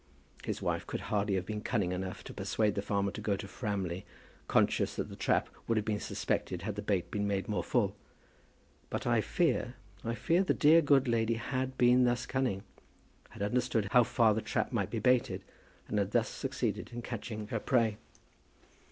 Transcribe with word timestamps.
His 0.43 0.63
wife 0.63 0.87
could 0.87 0.99
hardly 1.13 1.35
have 1.35 1.45
been 1.45 1.61
cunning 1.61 1.91
enough 1.91 2.23
to 2.23 2.33
persuade 2.33 2.73
the 2.73 2.81
farmer 2.81 3.11
to 3.11 3.21
go 3.21 3.35
to 3.35 3.47
Framley, 3.47 4.03
conscious 4.47 4.95
that 4.95 5.09
the 5.09 5.15
trap 5.15 5.47
would 5.67 5.77
have 5.77 5.85
been 5.85 5.99
suspected 5.99 6.63
had 6.63 6.73
the 6.73 6.81
bait 6.81 7.11
been 7.11 7.27
made 7.27 7.47
more 7.47 7.63
full. 7.63 7.95
But 8.89 9.05
I 9.05 9.21
fear, 9.21 9.75
I 10.03 10.15
fear 10.15 10.43
the 10.43 10.55
dear 10.55 10.81
good 10.81 11.07
woman 11.07 11.35
had 11.35 11.77
been 11.77 12.05
thus 12.05 12.25
cunning, 12.25 12.63
had 13.29 13.43
understood 13.43 13.89
how 13.91 14.01
far 14.03 14.33
the 14.33 14.41
trap 14.41 14.71
might 14.71 14.89
be 14.89 14.97
baited, 14.97 15.43
and 15.87 15.99
had 15.99 16.13
thus 16.13 16.29
succeeded 16.29 16.89
in 16.91 17.03
catching 17.03 17.49
her 17.49 17.59
prey. 17.59 17.97